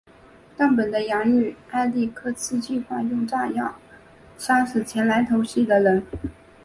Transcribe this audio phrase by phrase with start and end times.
[0.57, 3.75] 但本的养女艾莉克斯计划用炸药
[4.35, 6.01] 杀死前来偷袭的人。